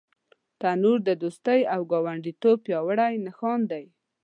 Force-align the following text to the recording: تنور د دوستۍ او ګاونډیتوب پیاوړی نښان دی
تنور 0.59 0.97
د 1.05 1.09
دوستۍ 1.23 1.61
او 1.73 1.81
ګاونډیتوب 1.91 2.57
پیاوړی 2.65 3.13
نښان 3.25 3.61
دی 3.71 3.85